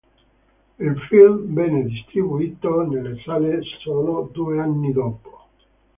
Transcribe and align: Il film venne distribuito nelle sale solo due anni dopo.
Il 0.79 0.99
film 1.07 1.53
venne 1.53 1.85
distribuito 1.85 2.81
nelle 2.87 3.21
sale 3.23 3.61
solo 3.83 4.31
due 4.33 4.59
anni 4.59 4.91
dopo. 4.91 5.47